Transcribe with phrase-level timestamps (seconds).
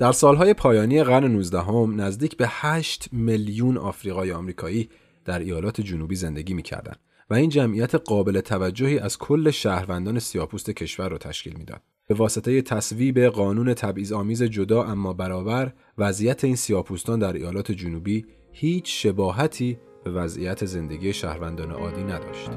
[0.00, 4.88] در سالهای پایانی قرن 19 هم نزدیک به 8 میلیون آفریقای آمریکایی
[5.24, 6.98] در ایالات جنوبی زندگی می‌کردند
[7.30, 11.80] و این جمعیت قابل توجهی از کل شهروندان سیاپوست کشور را تشکیل می‌داد.
[12.06, 18.26] به واسطه تصویب قانون تبعیض آمیز جدا اما برابر وضعیت این سیاپوستان در ایالات جنوبی
[18.52, 22.50] هیچ شباهتی به وضعیت زندگی شهروندان عادی نداشت.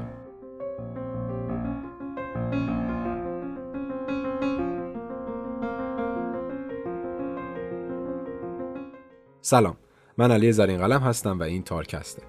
[9.46, 9.76] سلام.
[10.18, 12.22] من علی زرین قلم هستم و این تارکسته.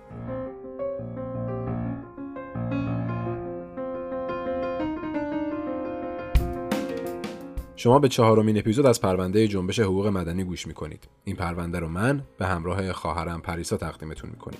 [7.76, 11.08] شما به چهارمین اپیزود از پرونده جنبش حقوق مدنی گوش می‌کنید.
[11.24, 14.60] این پرونده رو من به همراه خواهرم پریسا تقدیمتون می‌کنیم.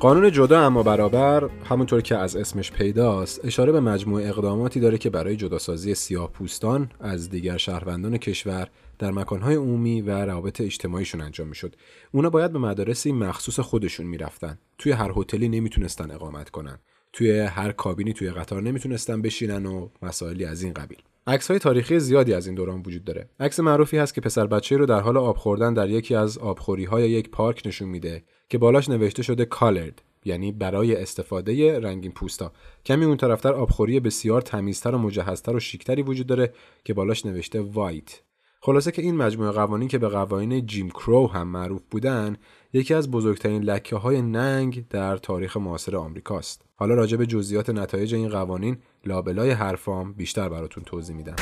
[0.00, 5.10] قانون جدا اما برابر همونطور که از اسمش پیداست اشاره به مجموعه اقداماتی داره که
[5.10, 11.48] برای جداسازی سیاه پوستان از دیگر شهروندان کشور در مکانهای عمومی و روابط اجتماعیشون انجام
[11.48, 11.76] می‌شد.
[12.12, 14.58] اونا باید به مدارسی مخصوص خودشون می‌رفتن.
[14.78, 16.78] توی هر هتلی نمی‌تونستن اقامت کنن.
[17.12, 20.98] توی هر کابینی توی قطار نمی‌تونستن بشینن و مسائلی از این قبیل.
[21.26, 23.28] عکس های تاریخی زیادی از این دوران وجود داره.
[23.40, 26.84] عکس معروفی هست که پسر بچه رو در حال آب خوردن در یکی از آبخوری
[26.84, 32.52] های یک پارک نشون میده که بالاش نوشته شده کالرد یعنی برای استفاده رنگین پوستا
[32.86, 36.52] کمی اون طرفتر آبخوری بسیار تمیزتر و مجهزتر و شیکتری وجود داره
[36.84, 38.20] که بالاش نوشته وایت
[38.62, 42.36] خلاصه که این مجموعه قوانین که به قوانین جیم کرو هم معروف بودن
[42.72, 48.14] یکی از بزرگترین لکه های ننگ در تاریخ معاصر آمریکاست حالا راجع به جزئیات نتایج
[48.14, 48.76] این قوانین
[49.06, 51.36] لابلای حرفام بیشتر براتون توضیح میدم.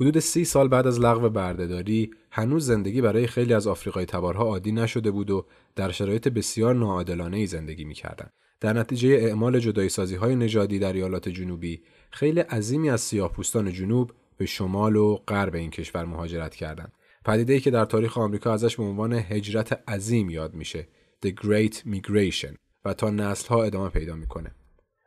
[0.00, 4.72] حدود سی سال بعد از لغو بردهداری هنوز زندگی برای خیلی از آفریقای تبارها عادی
[4.72, 8.32] نشده بود و در شرایط بسیار ناعادلانه ای زندگی می‌کردند.
[8.60, 14.12] در نتیجه اعمال جدایی سازی های نژادی در ایالات جنوبی خیلی عظیمی از سیاهپوستان جنوب
[14.36, 16.92] به شمال و غرب این کشور مهاجرت کردند.
[17.24, 20.88] پدیده ای که در تاریخ آمریکا ازش به عنوان هجرت عظیم یاد میشه
[21.26, 22.54] The Great Migration
[22.84, 24.50] و تا نسل ها ادامه پیدا می‌کنه.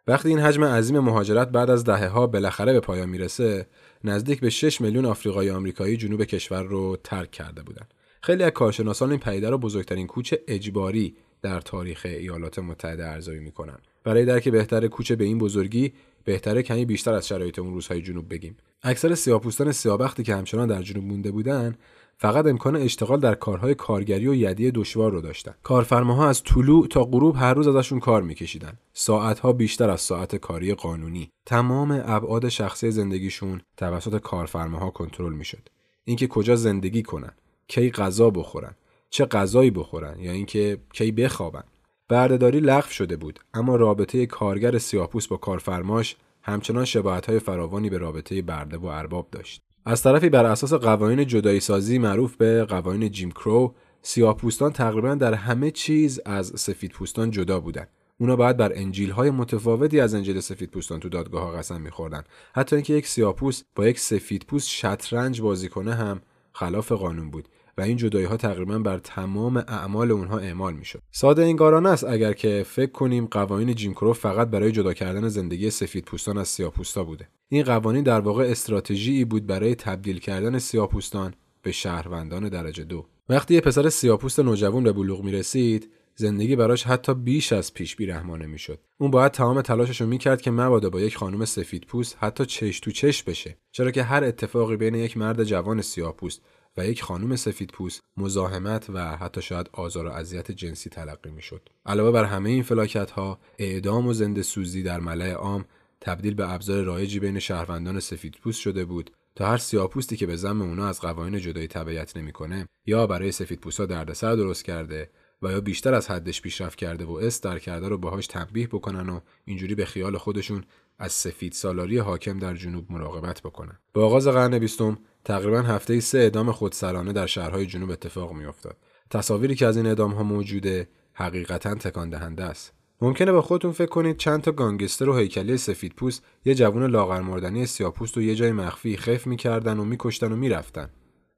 [0.08, 3.68] وقتی این حجم عظیم مهاجرت بعد از دهه ها بالاخره به پایان می‌رسه
[4.04, 7.94] نزدیک به 6 میلیون آفریقایی آمریکایی جنوب کشور رو ترک کرده بودند.
[8.22, 13.78] خیلی از کارشناسان این پدیده رو بزرگترین کوچ اجباری در تاریخ ایالات متحده ارزیابی می‌کنن.
[14.04, 18.30] برای درک بهتر کوچ به این بزرگی بهتره کمی بیشتر از شرایط اون روزهای جنوب
[18.30, 18.58] بگیم.
[18.84, 21.76] اکثر سیاپوستان سیابختی که همچنان در جنوب مونده بودن
[22.22, 25.54] فقط امکان اشتغال در کارهای کارگری و یدی دشوار رو داشتن.
[25.64, 28.74] کارفرماها از طلوع تا غروب هر روز ازشون کار میکشیدن.
[28.94, 31.30] ساعتها بیشتر از ساعت کاری قانونی.
[31.46, 35.70] تمام ابعاد شخصی زندگیشون توسط کارفرماها کنترل می‌شد.
[36.04, 37.32] اینکه کجا زندگی کنن،
[37.68, 38.76] کی غذا بخورن،
[39.10, 41.64] چه غذایی بخورن یا اینکه کی بخوابن.
[42.08, 48.42] بردهداری لغو شده بود اما رابطه کارگر سیاپوس با کارفرماش همچنان شباهت‌های فراوانی به رابطه
[48.42, 49.62] برده و ارباب داشت.
[49.86, 55.34] از طرفی بر اساس قوانین جدایی سازی معروف به قوانین جیم کرو سیاهپوستان تقریبا در
[55.34, 57.88] همه چیز از سفید پوستان جدا بودند.
[58.18, 62.24] اونا باید بر انجیل های متفاوتی از انجیل سفید پوستان تو دادگاه ها قسم میخوردن
[62.54, 66.22] حتی اینکه یک سیاپوست با یک سفید پوست شطرنج بازی کنه هم
[66.54, 67.48] خلاف قانون بود
[67.82, 72.66] این جدایی ها تقریبا بر تمام اعمال اونها اعمال می‌شد ساده انگارانه است اگر که
[72.68, 77.64] فکر کنیم قوانین جیم فقط برای جدا کردن زندگی سفید پوستان از سیاهپوستا بوده این
[77.64, 83.62] قوانین در واقع استراتژی بود برای تبدیل کردن سیاهپوستان به شهروندان درجه دو وقتی یه
[83.62, 88.80] پسر سیاهپوست نوجوان به بلوغ می رسید زندگی براش حتی بیش از پیش بیرحمانه می‌شد.
[88.98, 92.80] اون باید تمام تلاشش رو می‌کرد که مبادا با یک خانم سفید پوست حتی چش
[92.80, 93.58] تو چش بشه.
[93.72, 96.42] چرا که هر اتفاقی بین یک مرد جوان سیاه پوست
[96.78, 101.70] و یک خانم سفید پوست مزاحمت و حتی شاید آزار و اذیت جنسی تلقی می‌شد.
[101.86, 105.66] علاوه بر همه این فلاکت ها اعدام و زنده سوزی در ملأ عام
[106.02, 110.36] تبدیل به ابزار رایجی بین شهروندان سفید پوست شده بود تا هر سیاپوستی که به
[110.36, 115.10] زعم اونا از قوانین جدایی تبعیت نمی‌کنه یا برای سفید پوستا دردسر درست کرده
[115.42, 119.10] و یا بیشتر از حدش پیشرفت کرده و اسم در کرده رو باهاش تنبیه بکنن
[119.10, 120.64] و اینجوری به خیال خودشون
[121.00, 123.80] از سفید سالاری حاکم در جنوب مراقبت بکنن.
[123.94, 128.78] با آغاز قرن بیستم تقریبا هفته سه اعدام خودسرانه در شهرهای جنوب اتفاق میافتاد.
[129.10, 132.74] تصاویری که از این اعدام ها موجوده حقیقتا تکان دهنده است.
[133.02, 137.22] ممکنه با خودتون فکر کنید چند تا گانگستر و هیکلی سفید پوست یه جوون لاغر
[137.22, 140.90] مردنی سیاپوست و یه جای مخفی خف می‌کردن و میکشتن و می‌رفتن.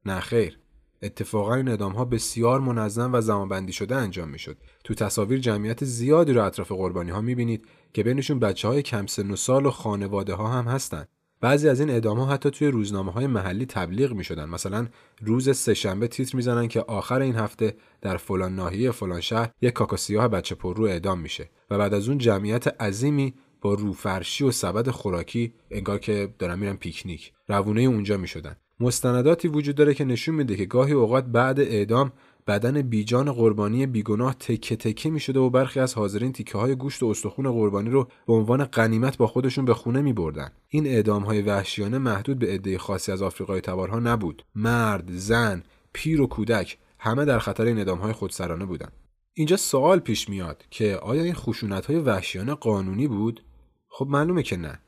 [0.05, 0.59] نه خیر
[1.01, 6.33] اتفاقا این اعدام ها بسیار منظم و زمانبندی شده انجام می‌شد تو تصاویر جمعیت زیادی
[6.33, 10.33] رو اطراف قربانی ها می‌بینید که بینشون بچه های کم سن و سال و خانواده
[10.33, 11.07] ها هم هستند
[11.43, 14.49] بعضی از این اعدام ها حتی توی روزنامه های محلی تبلیغ می شدن.
[14.49, 14.87] مثلا
[15.21, 19.97] روز سهشنبه تیتر می‌زنن که آخر این هفته در فلان ناحیه فلان شهر یک کاکا
[19.97, 24.51] سیاه بچه پر رو اعدام میشه و بعد از اون جمعیت عظیمی با روفرشی و
[24.51, 30.35] سبد خوراکی انگار که دارن میرن پیکنیک روونه اونجا می‌شدن مستنداتی وجود داره که نشون
[30.35, 32.11] میده که گاهی اوقات بعد اعدام
[32.47, 37.03] بدن بیجان قربانی بیگناه تکه تکه می شده و برخی از حاضرین تیکه های گوشت
[37.03, 40.49] و استخون قربانی رو به عنوان غنیمت با خودشون به خونه می بردن.
[40.69, 44.45] این اعدام های وحشیانه محدود به عده خاصی از آفریقای تبارها نبود.
[44.55, 45.63] مرد، زن،
[45.93, 48.91] پیر و کودک همه در خطر این اعدام های خودسرانه بودند.
[49.33, 53.43] اینجا سوال پیش میاد که آیا این خشونت های وحشیانه قانونی بود؟
[53.89, 54.79] خب معلومه که نه.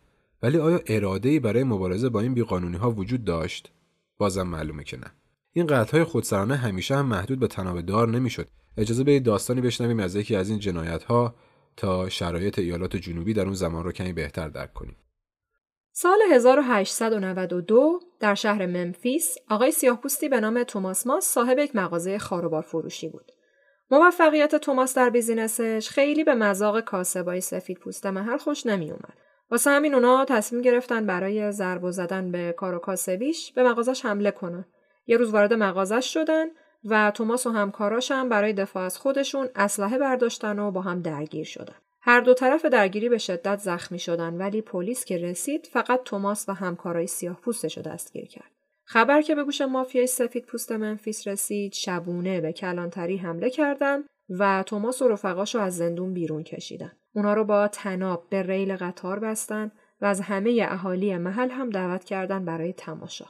[0.44, 3.72] ولی آیا اراده برای مبارزه با این بیقانونی ها وجود داشت؟
[4.18, 5.12] بازم معلومه که نه.
[5.58, 8.48] این های خودسرانه همیشه هم محدود به تناب دار نمی‌شد
[8.78, 11.36] اجازه به داستانی بشنویم از یکی از این جنایت ها
[11.78, 14.96] تا شرایط ایالات جنوبی در اون زمان رو کمی بهتر درک کنیم
[15.92, 22.62] سال 1892 در شهر ممفیس آقای سیاهپوستی به نام توماس ماس صاحب یک مغازه خاروبار
[22.62, 23.32] فروشی بود.
[23.92, 29.14] موفقیت توماس در بیزینسش خیلی به مذاق کاسبای سفید پوست محل خوش نمی اومد.
[29.52, 34.32] واسه همین اونا تصمیم گرفتن برای ضرب زدن به کار و کاسبیش به مغازش حمله
[34.32, 34.66] کنن.
[35.08, 36.46] یه روز وارد مغازش شدن
[36.86, 41.46] و توماس و همکاراش هم برای دفاع از خودشون اسلحه برداشتن و با هم درگیر
[41.46, 41.76] شدن.
[42.02, 46.54] هر دو طرف درگیری به شدت زخمی شدن ولی پلیس که رسید فقط توماس و
[46.54, 48.52] همکارای سیاه پوستش رو دستگیر کرد.
[48.84, 54.64] خبر که به گوش مافیای سفید پوست منفیس رسید شبونه به کلانتری حمله کردن و
[54.64, 56.92] توماس و رفقاش رو از زندون بیرون کشیدن.
[57.14, 59.72] اونا رو با تناب به ریل قطار بستن
[60.02, 63.26] و از همه اهالی محل هم دعوت کردن برای تماشا.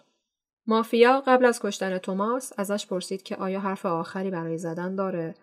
[0.68, 5.36] مافیا قبل از کشتن توماس ازش پرسید که آیا حرف آخری برای زدن داره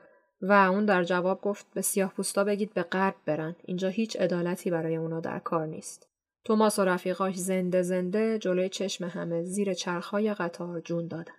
[0.43, 3.57] و اون در جواب گفت به سیاه پوستا بگید به غرب برن.
[3.65, 6.09] اینجا هیچ عدالتی برای اونا در کار نیست.
[6.45, 11.35] توماس و رفیقاش زنده زنده جلوی چشم همه زیر چرخهای قطار جون دادن.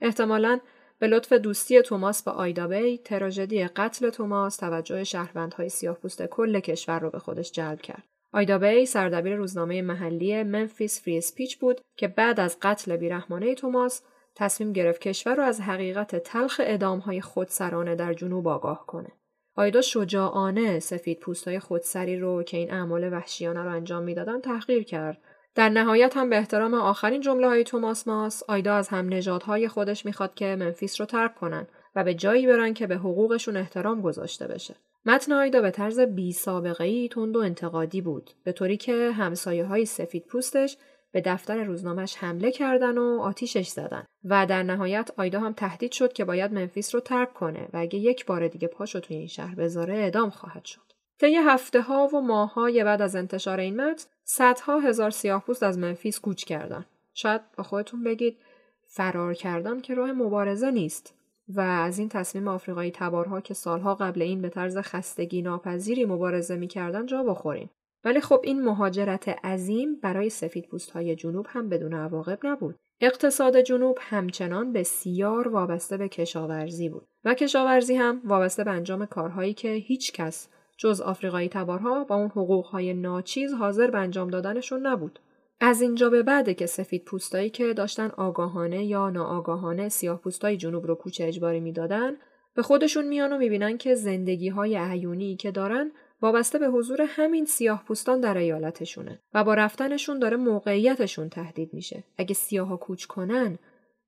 [0.00, 0.60] احتمالا
[0.98, 6.98] به لطف دوستی توماس با آیدابی تراژدی قتل توماس توجه شهروندهای سیاه پوست کل کشور
[6.98, 8.04] رو به خودش جلب کرد.
[8.32, 14.02] آیدا بی سردبیر روزنامه محلی منفیس فری اسپیچ بود که بعد از قتل بیرحمانه توماس
[14.34, 19.08] تصمیم گرفت کشور را از حقیقت تلخ ادامهای خودسرانه در جنوب آگاه کنه.
[19.54, 25.18] آیدا شجاعانه سفید پوستای خودسری رو که این اعمال وحشیانه رو انجام می‌دادن تحقیر کرد.
[25.54, 30.06] در نهایت هم به احترام آخرین جمله های توماس ماس آیدا از هم نژادهای خودش
[30.06, 34.46] می‌خواد که منفیس رو ترک کنن و به جایی برن که به حقوقشون احترام گذاشته
[34.46, 34.76] بشه.
[35.04, 39.64] متن آیدا به طرز بی سابقه ای تند و انتقادی بود به طوری که همسایه
[39.64, 40.76] های سفید پوستش
[41.12, 46.12] به دفتر روزنامهش حمله کردن و آتیشش زدن و در نهایت آیدا هم تهدید شد
[46.12, 49.54] که باید منفیس رو ترک کنه و اگه یک بار دیگه پاشو توی این شهر
[49.54, 50.80] بذاره اعدام خواهد شد.
[51.18, 55.78] طی هفته ها و ماه های بعد از انتشار این متن صدها هزار سیاهپوست از
[55.78, 56.86] منفیس کوچ کردن.
[57.14, 58.38] شاید با خودتون بگید
[58.86, 61.14] فرار کردن که راه مبارزه نیست
[61.54, 66.56] و از این تصمیم آفریقایی تبارها که سالها قبل این به طرز خستگی ناپذیری مبارزه
[66.56, 67.70] می‌کردن جا بخوریم.
[68.04, 72.76] ولی خب این مهاجرت عظیم برای سفید پوست های جنوب هم بدون عواقب نبود.
[73.00, 79.54] اقتصاد جنوب همچنان بسیار وابسته به کشاورزی بود و کشاورزی هم وابسته به انجام کارهایی
[79.54, 85.18] که هیچ کس جز آفریقایی تبارها با اون حقوقهای ناچیز حاضر به انجام دادنشون نبود.
[85.60, 90.86] از اینجا به بعده که سفید پوستایی که داشتن آگاهانه یا ناآگاهانه سیاه پوستای جنوب
[90.86, 92.16] رو کوچه اجباری می‌دادن
[92.54, 97.44] به خودشون میان و می‌بینن که زندگی های عیونی که دارن وابسته به حضور همین
[97.44, 102.04] سیاه پوستان در ایالتشونه و با رفتنشون داره موقعیتشون تهدید میشه.
[102.18, 103.58] اگه سیاها کوچ کنن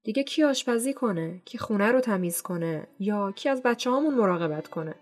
[0.05, 4.69] دیگه کی آشپزی کنه؟ کی خونه رو تمیز کنه؟ یا کی از بچه هامون مراقبت
[4.69, 4.95] کنه؟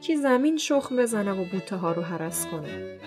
[0.00, 2.98] کی زمین شخم بزنه و بوته ها رو حرس کنه؟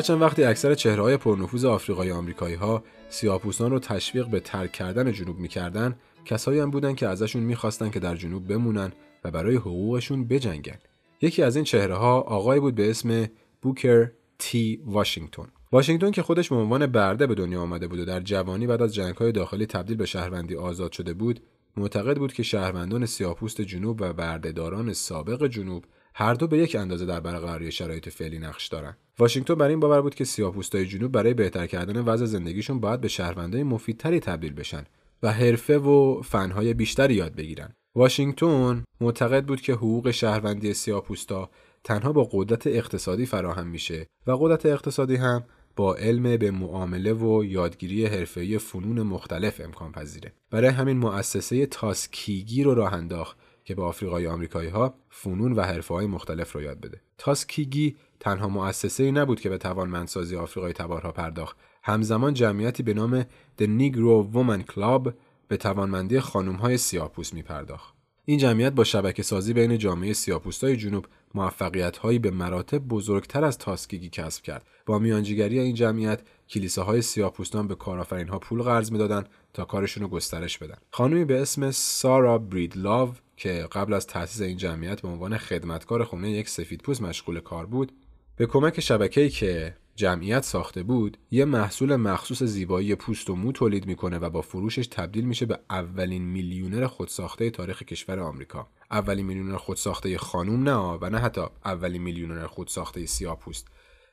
[0.00, 5.12] هرچند وقتی اکثر چهره های پرنفوذ آفریقای آمریکایی ها سیاه‌پوستان رو تشویق به ترک کردن
[5.12, 8.92] جنوب می‌کردن کسایی هم بودن که ازشون می‌خواستن که در جنوب بمونن
[9.24, 10.78] و برای حقوقشون بجنگن.
[11.20, 13.26] یکی از این چهره ها آقای بود به اسم
[13.62, 15.46] بوکر تی واشنگتن.
[15.72, 18.94] واشنگتن که خودش به عنوان برده به دنیا آمده بود و در جوانی بعد از
[18.94, 21.40] جنگ‌های داخلی تبدیل به شهروندی آزاد شده بود
[21.76, 27.06] معتقد بود که شهروندان سیاهپوست جنوب و بردهداران سابق جنوب هر دو به یک اندازه
[27.06, 28.96] در برقراری شرایط فعلی نقش دارند.
[29.18, 33.08] واشنگتن بر این باور بود که سیاهپوستای جنوب برای بهتر کردن وضع زندگیشون باید به
[33.08, 34.84] شهروندای مفیدتری تبدیل بشن
[35.22, 37.74] و حرفه و فنهای بیشتری یاد بگیرن.
[37.94, 41.50] واشنگتن معتقد بود که حقوق شهروندی سیاهپوستا
[41.84, 45.44] تنها با قدرت اقتصادی فراهم میشه و قدرت اقتصادی هم
[45.76, 50.32] با علم به معامله و یادگیری حرفه‌ای فنون مختلف امکان پذیره.
[50.50, 53.36] برای همین مؤسسه تاسکیگی رو راه انداخت
[53.70, 57.00] که به آفریقای آمریکایی ها فنون و حرفه های مختلف رو یاد بده.
[57.18, 61.56] تاسکیگی تنها مؤسسه ای نبود که به توانمندسازی آفریقای تبارها پرداخت.
[61.82, 65.12] همزمان جمعیتی به نام The Negro Woman Club
[65.48, 67.94] به توانمندی خانم های سیاه‌پوست می پرداخت.
[68.24, 73.58] این جمعیت با شبکه سازی بین جامعه سیاه‌پوستای جنوب موفقیت هایی به مراتب بزرگتر از
[73.58, 74.66] تاسکیگی کسب کرد.
[74.86, 80.08] با میانجیگری این جمعیت کلیساهای سیاه‌پوستان به کارآفرین ها پول قرض می‌دادند تا کارشون رو
[80.08, 80.76] گسترش بدن.
[80.90, 86.30] خانمی به اسم سارا بریدلاو که قبل از تأسیس این جمعیت به عنوان خدمتکار خونه
[86.30, 87.92] یک سفیدپوست مشغول کار بود
[88.36, 93.86] به کمک شبکه‌ای که جمعیت ساخته بود یه محصول مخصوص زیبایی پوست و مو تولید
[93.86, 98.68] می‌کنه و با فروشش تبدیل میشه به اولین میلیونر خودساخته تاریخ کشور آمریکا.
[98.90, 103.68] اولین میلیونر خودساخته خانوم نه و نه حتی اولین میلیونر خودساخته سیاه‌پوست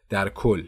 [0.09, 0.67] در کل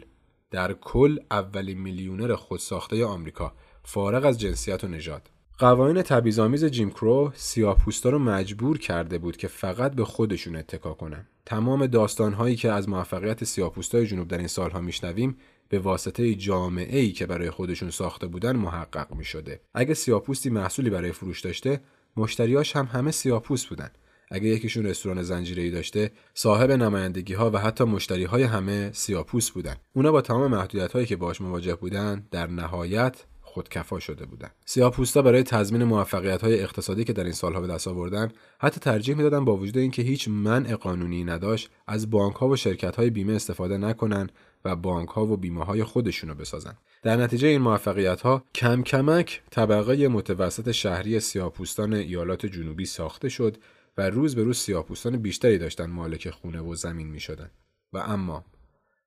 [0.50, 3.52] در کل اولین میلیونر خودساخته آمریکا.
[3.84, 9.48] فارغ از جنسیت و نژاد قوانین تبعیض‌آمیز جیم کرو سیاه‌پوستا رو مجبور کرده بود که
[9.48, 11.26] فقط به خودشون اتکا کنن.
[11.46, 15.36] تمام داستانهایی که از موفقیت سیاه‌پوستای جنوب در این سالها میشنویم
[15.68, 19.60] به واسطه جامعه ای که برای خودشون ساخته بودن محقق می شده.
[19.74, 21.80] اگه سیاه‌پوستی محصولی برای فروش داشته،
[22.16, 23.90] مشتریاش هم همه سیاه‌پوست بودن.
[24.30, 29.76] اگه یکیشون رستوران زنجیره‌ای داشته، صاحب نمایندگی ها و حتی مشتری های همه سیاه‌پوست بودن.
[29.92, 34.54] اونا با تمام محدودیت هایی که باش مواجه بودن، در نهایت خودکفا شده بودند.
[34.64, 39.44] سیاه‌پوستا برای تضمین موفقیت‌های اقتصادی که در این سالها به دست آوردن، حتی ترجیح می‌دادن
[39.44, 44.30] با وجود اینکه هیچ منع قانونی نداشت، از بانک‌ها و شرکت‌های بیمه استفاده نکنن
[44.64, 46.76] و بانک‌ها و بیمه‌های خودشونو بسازن.
[47.02, 53.56] در نتیجه این موفقیت‌ها کم کمک طبقه متوسط شهری سیاه‌پوستان ایالات جنوبی ساخته شد
[53.98, 57.50] و روز به روز سیاه‌پوستان بیشتری داشتن مالک خونه و زمین می‌شدن.
[57.92, 58.44] و اما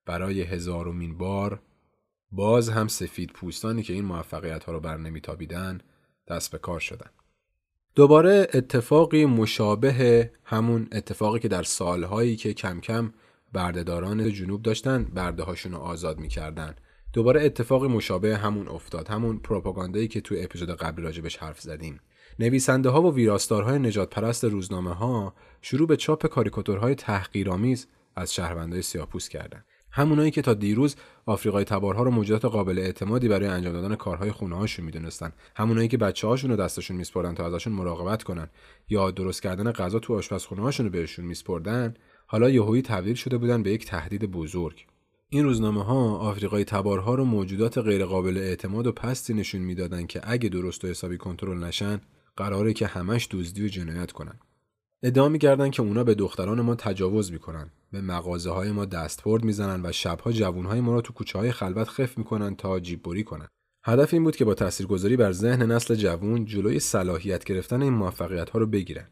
[0.06, 1.62] برای هزارمین بار
[2.36, 5.82] باز هم سفید پوستانی که این موفقیت ها رو بر نمیتابیدن
[6.28, 7.10] دست به کار شدن.
[7.96, 13.14] دوباره اتفاقی مشابه همون اتفاقی که در سالهایی که کم کم
[13.54, 16.76] بردهداران جنوب داشتن برده هاشون رو آزاد می‌کردن.
[17.14, 22.00] دوباره اتفاقی مشابه همون افتاد همون پروپاگاندایی که تو اپیزود قبل راجبش حرف زدیم
[22.40, 28.82] نویسنده ها و ویراستارهای نجات پرست روزنامه ها شروع به چاپ کاریکاتورهای تحقیرآمیز از شهروندای
[28.82, 30.96] سیاپوس کردند همونایی که تا دیروز
[31.26, 35.32] آفریقای تبارها رو موجودات قابل اعتمادی برای انجام دادن کارهای خونه هاشون می‌دونستن.
[35.56, 38.50] همونایی که بچه هاشون رو دستشون میسپردن تا ازشون مراقبت کنن.
[38.90, 41.94] یا درست کردن غذا تو آشپزخونه هاشون رو بهشون میسپردن.
[42.28, 44.86] حالا یهویی تبدیل شده بودن به یک تهدید بزرگ.
[45.30, 50.50] این روزنامه ها آفریقای تبارها رو موجودات غیرقابل اعتماد و پستی نشون می‌دادن که اگه
[50.50, 52.02] درست و حسابی کنترل نشن
[52.38, 54.40] قراره که همش دزدی و جنایت کنن.
[55.06, 59.86] ادعا می‌کردن که اونا به دختران ما تجاوز می‌کنن به مغازه های ما دستبرد می‌زنن
[59.86, 63.24] و شبها جوون های ما را تو کوچه های خلوت خف می‌کنن تا جیب بری
[63.24, 63.48] کنن.
[63.86, 68.50] هدف این بود که با تاثیرگذاری بر ذهن نسل جوون جلوی صلاحیت گرفتن این موفقیت
[68.50, 69.08] ها رو بگیرن.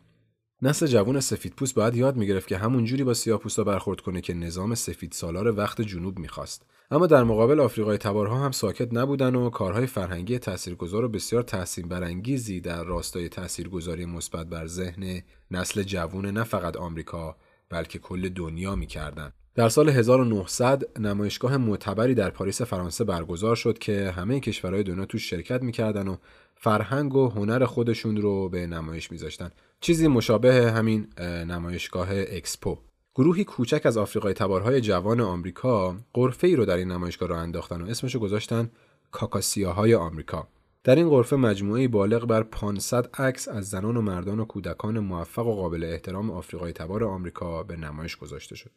[0.64, 4.76] نسل جوون سفیدپوست باید یاد می‌گرفت که همون جوری با سیاه‌پوستا برخورد کنه که نظام
[4.76, 9.86] سفید سالار وقت جنوب می‌خواست اما در مقابل آفریقای تبارها هم ساکت نبودن و کارهای
[9.86, 16.44] فرهنگی تاثیرگذار و بسیار تحسین برانگیزی در راستای تاثیرگذاری مثبت بر ذهن نسل جوون نه
[16.44, 17.36] فقط آمریکا
[17.70, 19.34] بلکه کل دنیا می‌کردند.
[19.56, 25.30] در سال 1900 نمایشگاه معتبری در پاریس فرانسه برگزار شد که همه کشورهای دنیا توش
[25.30, 26.16] شرکت می‌کردن و
[26.56, 31.08] فرهنگ و هنر خودشون رو به نمایش میذاشتن چیزی مشابه همین
[31.48, 32.78] نمایشگاه اکسپو
[33.16, 37.82] گروهی کوچک از آفریقای تبارهای جوان آمریکا قرفه ای رو در این نمایشگاه را انداختن
[37.82, 38.72] و اسمشو گذاشتن
[39.12, 40.48] کاکاسیاهای آمریکا
[40.84, 45.48] در این قرفه مجموعه بالغ بر 500 عکس از زنان و مردان و کودکان موفق
[45.48, 48.72] و قابل احترام آفریقای تبار آمریکا به نمایش گذاشته شد.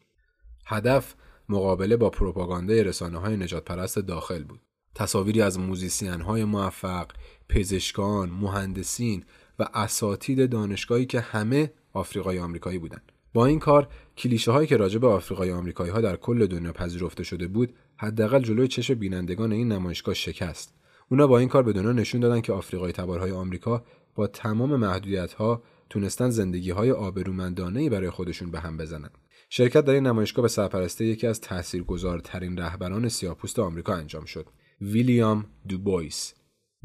[0.67, 1.15] هدف
[1.49, 4.61] مقابله با پروپاگاندای رسانه های نجات پرست داخل بود.
[4.95, 7.07] تصاویری از موزیسین های موفق،
[7.49, 9.25] پزشکان، مهندسین
[9.59, 13.13] و اساتید دانشگاهی که همه آفریقای آمریکایی بودند.
[13.35, 17.23] با این کار کلیشه هایی که راجع به آفریقای آمریکایی ها در کل دنیا پذیرفته
[17.23, 20.75] شده بود حداقل جلوی چشم بینندگان این نمایشگاه شکست.
[21.11, 23.85] اونا با این کار به دنیا نشون دادن که آفریقای تبارهای آمریکا
[24.15, 29.11] با تمام محدودیت ها تونستن زندگی های آبرومندانه برای خودشون به هم بزنن.
[29.51, 34.47] شرکت در این نمایشگاه به سرپرستی یکی از تاثیرگذارترین رهبران سیاهپوست آمریکا انجام شد.
[34.81, 36.35] ویلیام دوبویس.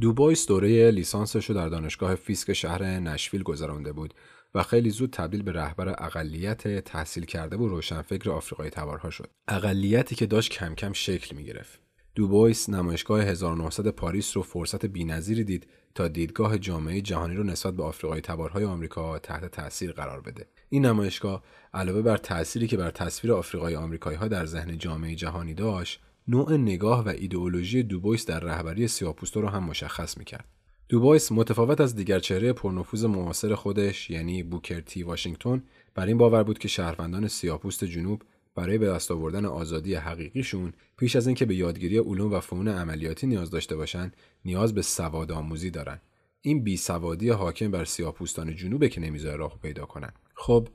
[0.01, 4.13] دوبویس دوره لیسانسش رو در دانشگاه فیسک شهر نشویل گذرانده بود
[4.55, 9.29] و خیلی زود تبدیل به رهبر اقلیت تحصیل کرده و روشنفکر آفریقایی تبارها شد.
[9.47, 11.79] اقلیتی که داشت کم کم شکل می گرفت.
[12.15, 17.83] دوبویس نمایشگاه 1900 پاریس رو فرصت بینظیری دید تا دیدگاه جامعه جهانی رو نسبت به
[17.83, 20.47] آفریقایی تبارهای آمریکا تحت تاثیر قرار بده.
[20.69, 25.53] این نمایشگاه علاوه بر تأثیری که بر تصویر آفریقایی آمریکایی ها در ذهن جامعه جهانی
[25.53, 30.45] داشت، نوع نگاه و ایدئولوژی دوبویس در رهبری سیاپوستا رو هم مشخص می‌کرد.
[30.89, 35.63] دوبایس متفاوت از دیگر چهره پرنفوذ معاصر خودش یعنی بوکرتی واشنگتن
[35.95, 38.23] بر این باور بود که شهروندان سیاپوست جنوب
[38.55, 43.27] برای به دست آوردن آزادی حقیقیشون پیش از اینکه به یادگیری علوم و فنون عملیاتی
[43.27, 45.99] نیاز داشته باشند نیاز به سواد آموزی دارن
[46.41, 50.67] این بیسوادی حاکم بر سیاپوستان جنوبه که نمی‌ذاره راه پیدا کنن خب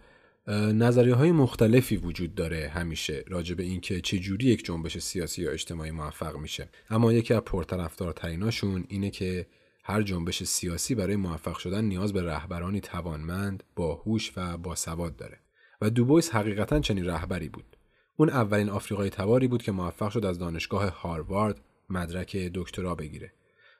[0.52, 5.50] نظریه های مختلفی وجود داره همیشه راجع به اینکه چه جوری یک جنبش سیاسی یا
[5.50, 9.46] اجتماعی موفق میشه اما یکی از پرطرفدارتریناشون اینه که
[9.84, 15.38] هر جنبش سیاسی برای موفق شدن نیاز به رهبرانی توانمند، باهوش و باسواد داره
[15.80, 17.76] و دوبویس حقیقتا چنین رهبری بود.
[18.16, 21.60] اون اولین آفریقایی تباری بود که موفق شد از دانشگاه هاروارد
[21.90, 23.32] مدرک دکترا بگیره.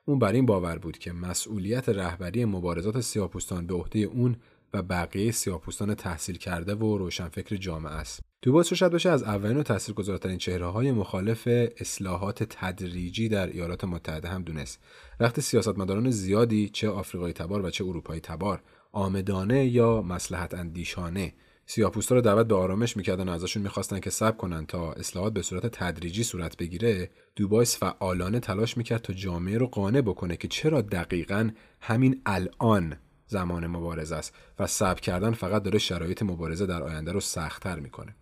[0.04, 4.36] اون بر این باور بود که مسئولیت رهبری مبارزات سیاپوستان به عهده اون
[4.74, 8.20] و بقیه سیاپوستان تحصیل کرده و روشنفکر جامعه است.
[8.42, 11.48] دوباس شاید باشه از اولین و تاثیرگذارترین چهره های مخالف
[11.80, 14.80] اصلاحات تدریجی در ایالات متحده هم دونست.
[15.20, 18.62] وقتی سیاستمداران زیادی چه آفریقای تبار و چه اروپایی تبار
[18.92, 21.32] آمدانه یا مسلحت اندیشانه
[21.66, 25.42] سیاپوستا رو دعوت به آرامش می‌کردن و ازشون می‌خواستن که صبر کنن تا اصلاحات به
[25.42, 30.80] صورت تدریجی صورت بگیره دوبایس فعالانه تلاش می‌کرد تا جامعه رو قانع بکنه که چرا
[30.80, 31.50] دقیقا
[31.80, 37.20] همین الان زمان مبارزه است و صبر کردن فقط داره شرایط مبارزه در آینده رو
[37.20, 38.16] سختتر می‌کنه.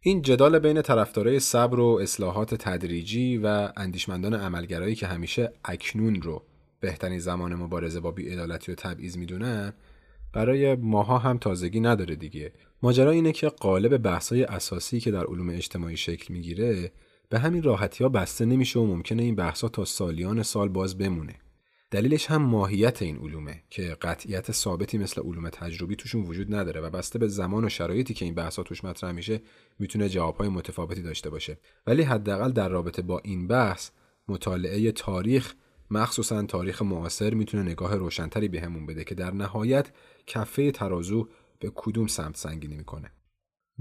[0.00, 6.42] این جدال بین طرفدارای صبر و اصلاحات تدریجی و اندیشمندان عملگرایی که همیشه اکنون رو
[6.80, 9.72] بهترین زمان مبارزه با بیعدالتی و تبعیض می‌دونن
[10.32, 12.52] برای ماها هم تازگی نداره دیگه.
[12.82, 16.92] ماجرا اینه که قالب بحثای اساسی که در علوم اجتماعی شکل می‌گیره
[17.28, 21.34] به همین راحتی ها بسته نمیشه و ممکنه این بحثا تا سالیان سال باز بمونه.
[21.90, 26.90] دلیلش هم ماهیت این علومه که قطعیت ثابتی مثل علوم تجربی توشون وجود نداره و
[26.90, 29.40] بسته به زمان و شرایطی که این بحثا توش مطرح میشه
[29.78, 31.58] می‌تونه جوابهای متفاوتی داشته باشه.
[31.86, 33.90] ولی حداقل در رابطه با این بحث
[34.28, 35.54] مطالعه تاریخ
[35.90, 39.88] مخصوصا تاریخ معاصر می‌تونه نگاه روشنتری بهمون بده که در نهایت
[40.26, 43.12] کفه ترازو به کدوم سمت سنگینی می‌کنه.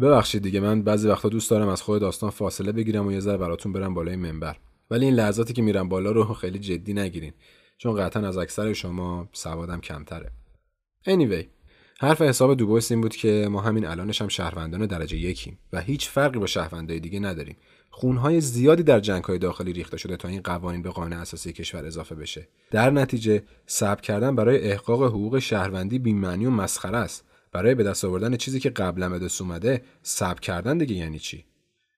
[0.01, 3.37] ببخشید دیگه من بعضی وقتا دوست دارم از خود داستان فاصله بگیرم و یه ذره
[3.37, 4.57] براتون برم بالای منبر.
[4.91, 7.33] ولی این لحظاتی که میرم بالا رو خیلی جدی نگیرین.
[7.77, 10.31] چون قطعا از اکثر شما سوادم کمتره.
[11.07, 11.45] Anyway
[11.99, 16.09] حرف حساب دوبویس این بود که ما همین الانش هم شهروندان درجه یکیم و هیچ
[16.09, 17.57] فرقی با شهروندای دیگه نداریم.
[17.89, 22.15] خونهای زیادی در جنگهای داخلی ریخته شده تا این قوانین به قانون اساسی کشور اضافه
[22.15, 22.47] بشه.
[22.71, 27.23] در نتیجه صبر کردن برای احقاق حقوق شهروندی بی‌معنی و مسخره است.
[27.51, 31.45] برای به دست آوردن چیزی که قبلا به دست اومده صبر کردن دیگه یعنی چی؟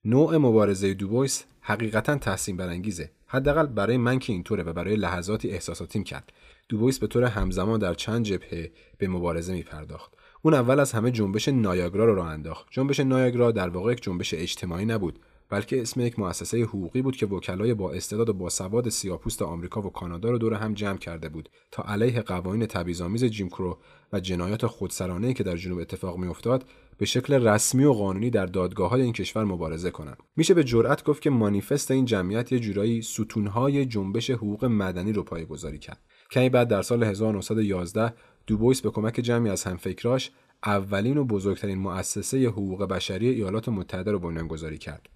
[0.06, 6.04] نوع مبارزه دوبویس حقیقتا تحسین برانگیزه حداقل برای من که اینطوره و برای لحظاتی احساساتیم
[6.04, 6.34] کرد.
[6.70, 11.12] دوبویس به طور همزمان در چند جبهه به مبارزه می پرداخت اون اول از همه
[11.12, 12.68] جنبش نایاگرا رو راه انداخت.
[12.72, 17.26] جنبش نایاگرا در واقع یک جنبش اجتماعی نبود بلکه اسم یک مؤسسه حقوقی بود که
[17.26, 21.30] وکلای با استعداد و با سواد سیاپوست آمریکا و کانادا رو دور هم جمع کرده
[21.30, 21.50] بود.
[21.72, 23.78] تا علیه قوانین تبعیض‌آمیز جیم کرو
[24.13, 26.65] و جنایات خودسرانه که در جنوب اتفاق میافتاد
[27.00, 30.18] به شکل رسمی و قانونی در دادگاه های این کشور مبارزه کنند.
[30.36, 35.24] میشه به جرأت گفت که مانیفست این جمعیت یه جورایی ستونهای جنبش حقوق مدنی رو
[35.24, 36.02] پایه‌گذاری کرد.
[36.32, 38.14] کمی بعد در سال 1911
[38.48, 40.32] دوبویس به کمک جمعی از همفکراش
[40.66, 45.10] اولین و بزرگترین مؤسسه حقوق بشری ایالات متحده رو بنیانگذاری کرد.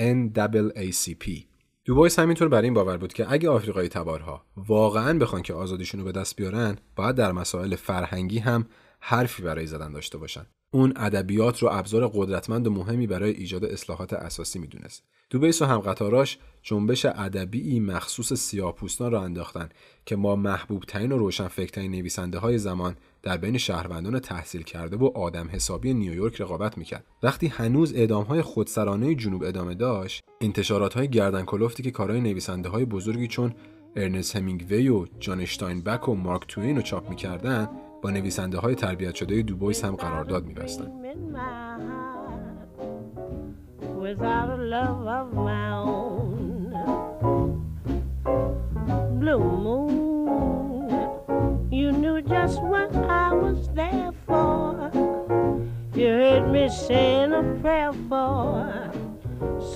[0.00, 1.30] NAACP
[1.84, 6.06] دوبایس همینطور بر این باور بود که اگه آفریقای تبارها واقعا بخوان که آزادیشون رو
[6.06, 8.66] به دست بیارن باید در مسائل فرهنگی هم
[9.00, 14.12] حرفی برای زدن داشته باشن اون ادبیات رو ابزار قدرتمند و مهمی برای ایجاد اصلاحات
[14.12, 15.02] اساسی می‌دونست.
[15.30, 19.68] دوبیس و همقطاراش جنبش ادبی مخصوص سیاهپوستان را انداختن
[20.06, 24.96] که ما محبوب ترین و روشن فکرترین نویسنده های زمان در بین شهروندان تحصیل کرده
[24.96, 27.04] و آدم حسابی نیویورک رقابت می‌کرد.
[27.22, 32.68] وقتی هنوز اعدام های خودسرانه جنوب ادامه داشت، انتشارات های گردن کلفتی که کارهای نویسنده
[32.68, 33.54] های بزرگی چون
[33.96, 35.44] ارنست همینگوی و جان
[35.80, 37.68] بک و مارک توین رو چاپ می‌کردن
[38.02, 40.92] با نویسنده های تربیت شده دوبویس هم قرارداد میبستن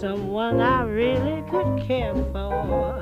[0.02, 3.01] someone I really could care for.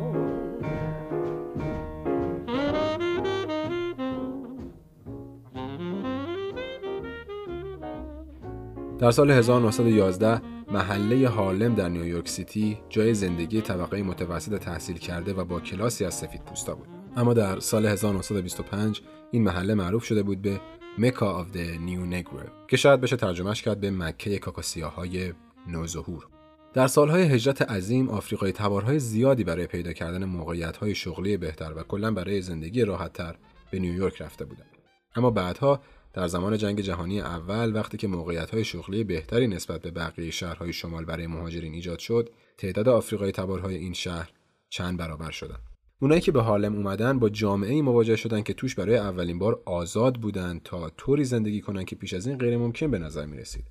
[9.01, 15.45] در سال 1911 محله هارلم در نیویورک سیتی جای زندگی طبقه متوسط تحصیل کرده و
[15.45, 16.87] با کلاسی از سفید پوستا بود.
[17.15, 20.61] اما در سال 1925 این محله معروف شده بود به
[20.97, 25.33] مکا آف د نیو نگرو که شاید بشه ترجمهش کرد به مکه کاکاسیاهای
[25.67, 26.27] نوظهور.
[26.73, 32.11] در سالهای هجرت عظیم آفریقای تبارهای زیادی برای پیدا کردن موقعیت‌های شغلی بهتر و کلا
[32.11, 33.35] برای زندگی راحتتر
[33.71, 34.77] به نیویورک رفته بودند.
[35.15, 35.81] اما بعدها
[36.13, 41.05] در زمان جنگ جهانی اول وقتی که موقعیت شغلی بهتری نسبت به بقیه شهرهای شمال
[41.05, 44.31] برای مهاجرین ایجاد شد تعداد آفریقای تبارهای این شهر
[44.69, 45.57] چند برابر شدن
[46.01, 50.15] اونایی که به هارلم اومدن با جامعه‌ای مواجه شدن که توش برای اولین بار آزاد
[50.15, 53.65] بودن تا طوری زندگی کنن که پیش از این غیر ممکن به نظر می رسید.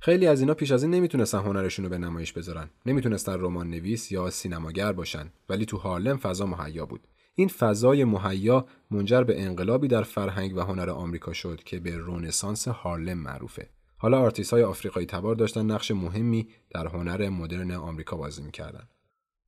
[0.00, 2.70] خیلی از اینا پیش از این نمی‌تونستن هنرشون رو به نمایش بذارن.
[2.86, 7.00] نمی‌تونستن رمان نویس یا سینماگر باشن ولی تو هارلم فضا مهیا بود.
[7.38, 12.68] این فضای مهیا منجر به انقلابی در فرهنگ و هنر آمریکا شد که به رنسانس
[12.68, 13.68] هارلم معروفه.
[13.98, 18.88] حالا آرتیست های آفریقایی تبار داشتن نقش مهمی در هنر مدرن آمریکا بازی می‌کردن.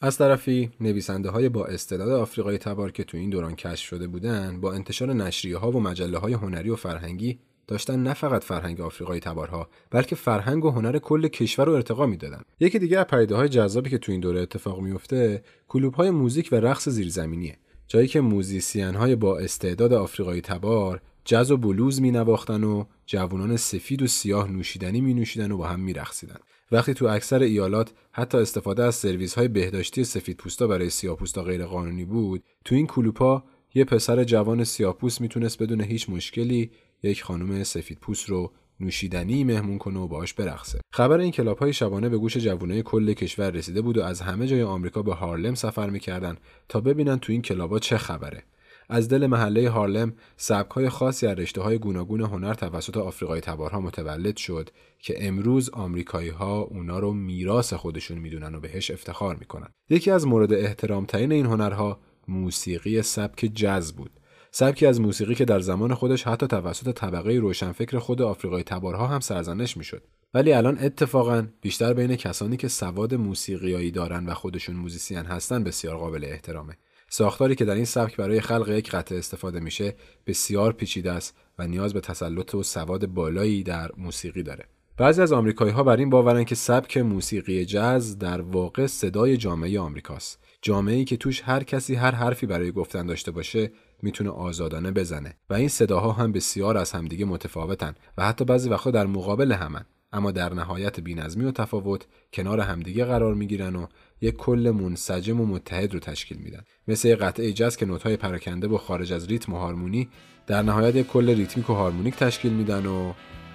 [0.01, 4.61] از طرفی نویسنده های با استعداد آفریقایی تبار که تو این دوران کشف شده بودند
[4.61, 9.21] با انتشار نشریه ها و مجله های هنری و فرهنگی داشتن نه فقط فرهنگ آفریقایی
[9.21, 13.49] تبارها بلکه فرهنگ و هنر کل کشور رو ارتقا می‌دادن یکی دیگه از پدیده های
[13.49, 17.57] جذابی که تو این دوره اتفاق میفته کلوب های موزیک و رقص زیرزمینیه
[17.89, 23.57] جایی که موزیسین های با استعداد آفریقایی تبار جز و بلوز می نواختن و جوانان
[23.57, 26.39] سفید و سیاه نوشیدنی می نوشیدن و با هم می رخصیدن.
[26.73, 31.43] وقتی تو اکثر ایالات حتی استفاده از سرویس های بهداشتی سفید پوستا برای سیاه پوستا
[31.43, 36.71] غیر قانونی بود تو این کلوپا یه پسر جوان سیاپوس می‌تونست بدون هیچ مشکلی
[37.03, 40.81] یک خانم سفید پوست رو نوشیدنی مهمون کنه و باهاش برقصه.
[40.93, 44.47] خبر این کلاب های شبانه به گوش جوانای کل کشور رسیده بود و از همه
[44.47, 46.37] جای آمریکا به هارلم سفر می‌کردن
[46.69, 48.43] تا ببینن تو این کلابا چه خبره.
[48.89, 53.81] از دل محله هارلم سبک های خاصی از رشته های گوناگون هنر توسط آفریقای تبارها
[53.81, 59.69] متولد شد که امروز آمریکایی ها اونا رو میراث خودشون می‌دونن و بهش افتخار می‌کنن.
[59.91, 64.11] یکی از مورد احترام ترین این هنرها موسیقی سبک جز بود.
[64.51, 69.21] سبکی از موسیقی که در زمان خودش حتی توسط طبقه روشنفکر خود آفریقای تبارها هم
[69.21, 70.03] سرزنش می‌شد.
[70.35, 75.97] ولی الان اتفاقا بیشتر بین کسانی که سواد موسیقیایی دارن و خودشون موزیسین هستن بسیار
[75.97, 76.77] قابل احترامه.
[77.11, 79.95] ساختاری که در این سبک برای خلق یک قطعه استفاده میشه
[80.27, 84.65] بسیار پیچیده است و نیاز به تسلط و سواد بالایی در موسیقی داره.
[84.97, 89.81] بعضی از آمریکایی ها بر این باورن که سبک موسیقی جز در واقع صدای جامعه
[89.81, 90.39] آمریکاست.
[90.63, 93.71] جامعه‌ای که توش هر کسی هر حرفی برای گفتن داشته باشه
[94.03, 95.35] می‌تونه آزادانه بزنه.
[95.51, 99.85] و این صداها هم بسیار از همدیگه متفاوتن و حتی بعضی وقتا در مقابل همن.
[100.13, 103.87] اما در نهایت بینظمی و تفاوت کنار همدیگه قرار می‌گیرن و
[104.21, 106.63] یک کل منسجم و متحد رو تشکیل میدن.
[106.89, 110.09] مثل قطعه جز که نوت‌های پراکنده با خارج از ریتم و هارمونی
[110.47, 113.13] در نهایت یک کل ریتمیک و هارمونیک تشکیل میدن و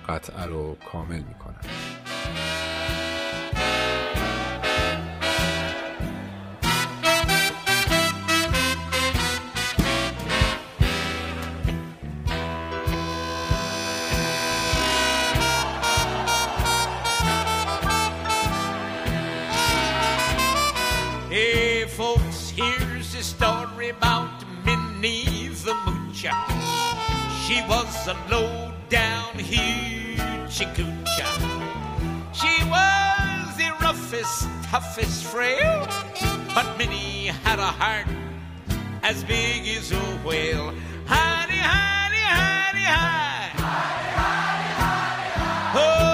[0.09, 1.92] قطعه رو کامل می‌کنن.
[28.05, 31.33] Was a low down hoochie coocher.
[32.33, 35.87] She was the roughest, toughest frail,
[36.53, 38.07] but Minnie had a heart
[39.03, 40.73] as big as a whale.
[41.05, 43.53] Honey, honey, honey, honey.
[45.75, 46.12] Oh,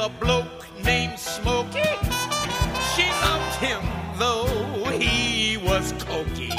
[0.00, 1.84] a bloke named Smokey.
[2.94, 3.82] She loved him
[4.18, 4.46] though
[4.98, 6.50] he was cokey.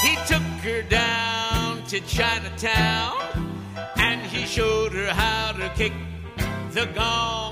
[0.00, 3.12] He took her down to Chinatown
[3.96, 5.92] and he showed her how to kick
[6.70, 7.43] the gong.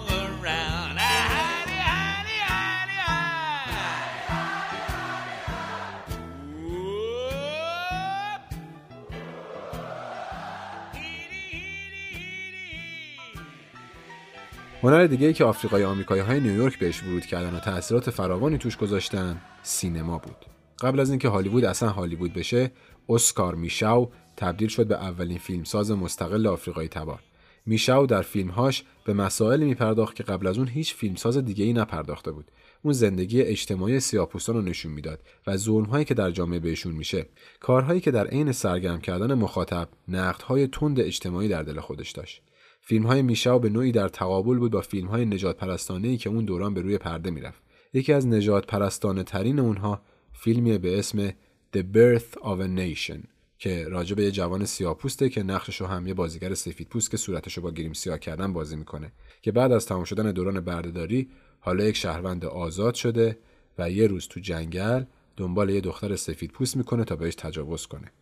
[14.85, 18.77] هنر دیگه ای که آفریقای آمریکایی های نیویورک بهش ورود کردن و تأثیرات فراوانی توش
[18.77, 20.37] گذاشتن سینما بود.
[20.81, 22.71] قبل از اینکه هالیوود اصلا هالیوود بشه،
[23.09, 27.21] اسکار میشاو تبدیل شد به اولین فیلمساز مستقل آفریقایی تبار.
[27.67, 32.33] میشاو در فیلمهاش به مسائلی میپرداخت که قبل از اون هیچ فیلمساز دیگه ای نپرداخته
[32.33, 32.51] بود.
[32.83, 37.27] اون زندگی اجتماعی سیاه‌پوستان رو نشون می‌داد و ظلم‌هایی که در جامعه بهشون میشه.
[37.61, 42.43] کارهایی که در عین سرگرم کردن مخاطب، نقدهای تند اجتماعی در دل خودش داشت.
[42.85, 46.45] فیلم های میشاو به نوعی در تقابل بود با فیلم های نجات پرستانه که اون
[46.45, 47.63] دوران به روی پرده می‌رفت.
[47.93, 51.29] یکی از نجات پرستانه ترین اونها فیلمی به اسم
[51.77, 53.27] The Birth of a Nation
[53.59, 57.63] که راجع به یه جوان سیاه‌پوسته که نقشش هم یه بازیگر سفیدپوست که صورتش رو
[57.63, 61.29] با گریم سیاه کردن بازی می‌کنه که بعد از تمام شدن دوران بردهداری
[61.61, 63.39] حالا یک شهروند آزاد شده
[63.79, 65.05] و یه روز تو جنگل
[65.37, 68.13] دنبال یه دختر سفیدپوست می‌کنه تا بهش تجاوز کنه.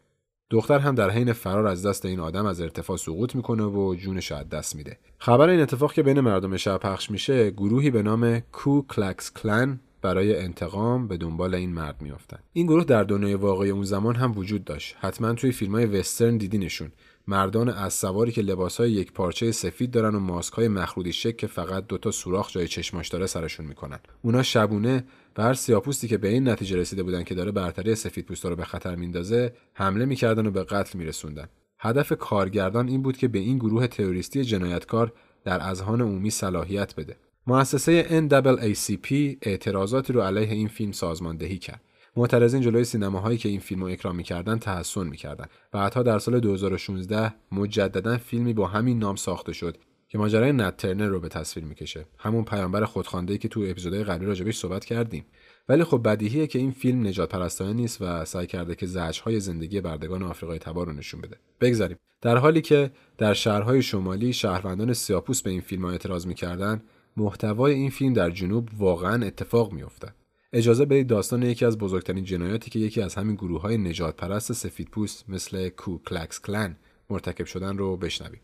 [0.50, 4.32] دختر هم در حین فرار از دست این آدم از ارتفاع سقوط می‌کنه و جونش
[4.32, 4.98] از دست میده.
[5.18, 9.80] خبر این اتفاق که بین مردم شهر پخش میشه، گروهی به نام کو کلکس کلن
[10.02, 12.38] برای انتقام به دنبال این مرد میافتن.
[12.52, 14.96] این گروه در دنیای واقعی اون زمان هم وجود داشت.
[15.00, 16.92] حتما توی فیلم های وسترن دیدینشون.
[17.26, 21.86] مردان از سواری که لباسهای یک پارچه سفید دارن و ماسکهای مخروطی شک که فقط
[21.86, 23.98] دوتا سوراخ جای چشماش داره سرشون می‌کنن.
[24.22, 25.04] اونا شبونه
[25.36, 28.64] و هر سیاپوستی که به این نتیجه رسیده بودن که داره برتری سفیدپوستا رو به
[28.64, 31.48] خطر میندازه حمله می‌کردن و به قتل میرسوندن.
[31.78, 35.12] هدف کارگردان این بود که به این گروه تروریستی جنایتکار
[35.44, 37.16] در اذهان عمومی صلاحیت بده.
[37.46, 41.80] مؤسسه NAACP اعتراضاتی رو علیه این فیلم سازماندهی کرد.
[42.16, 47.34] معترضین جلوی سینماهایی که این فیلم رو اکرام می‌کردن تحسن می‌کردن و در سال 2016
[47.52, 49.76] مجددا فیلمی با همین نام ساخته شد
[50.10, 52.04] که ماجرای نت ترنر رو به تصویر می‌کشه.
[52.18, 55.24] همون پیامبر خودخوانده که تو اپیزودهای قبلی راجبش صحبت کردیم.
[55.68, 59.80] ولی خب بدیهیه که این فیلم نجات پرستانه نیست و سعی کرده که زجرهای زندگی
[59.80, 61.36] بردگان آفریقای تبار رو نشون بده.
[61.60, 61.96] بگذاریم.
[62.20, 66.82] در حالی که در شهرهای شمالی شهروندان سیاپوس به این فیلم ها اعتراض می‌کردن
[67.16, 70.14] محتوای این فیلم در جنوب واقعا اتفاق میافتاد
[70.52, 74.52] اجازه بدید داستان یکی از بزرگترین جنایاتی که یکی از همین گروه های نژاد پرست
[74.52, 76.76] سفیدپوست مثل کو کلاکس کلن
[77.10, 78.40] مرتکب شدن رو بشنویم.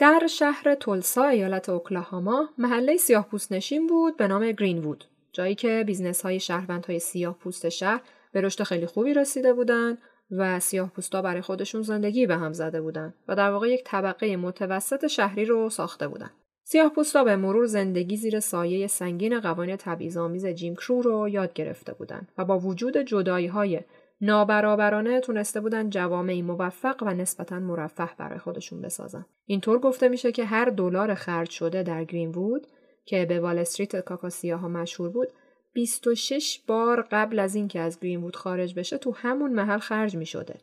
[0.00, 5.84] در شهر تولسا ایالت اوکلاهاما محله سیاه پوست نشین بود به نام گرینوود جایی که
[5.86, 8.00] business های شهروند های سیاه پوست شهر
[8.32, 9.98] به رشد خیلی خوبی رسیده بودند
[10.30, 14.36] و سیاه پوستا برای خودشون زندگی به هم زده بودند و در واقع یک طبقه
[14.36, 16.32] متوسط شهری رو ساخته بودند.
[16.64, 21.92] سیاه پوستا به مرور زندگی زیر سایه سنگین قوانین تبعیض‌آمیز جیم کرو رو یاد گرفته
[21.92, 23.80] بودند و با وجود جدایی های
[24.20, 29.26] نابرابرانه تونسته بودن جوامعی موفق و نسبتا مرفه برای خودشون بسازن.
[29.46, 32.66] اینطور گفته میشه که هر دلار خرج شده در گرین وود
[33.04, 35.28] که به وال استریت کاکاسیاها مشهور بود
[35.72, 40.26] 26 بار قبل از اینکه از گرین وود خارج بشه تو همون محل خرج می
[40.26, 40.54] شده.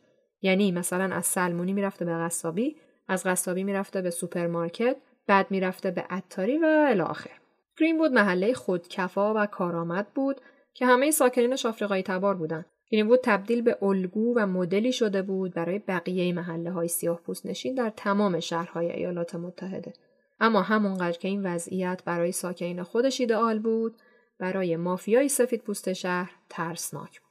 [0.42, 2.76] یعنی مثلا از سلمونی می‌رفته به قصابی،
[3.08, 7.30] از قصابی می‌رفته به سوپرمارکت، بعد می‌رفته به عطاری و الی.
[7.78, 10.40] گرین وود محله خودکفا و کارآمد بود
[10.74, 12.64] که همه ساکنینش آفریقایی تبار بودن.
[12.90, 17.74] گرینوود تبدیل به الگو و مدلی شده بود برای بقیه محله های سیاه پوست نشین
[17.74, 19.92] در تمام شهرهای ایالات متحده.
[20.40, 23.96] اما همونقدر که این وضعیت برای ساکنین خودش ایدئال بود،
[24.38, 27.28] برای مافیای سفید پوست شهر ترسناک بود.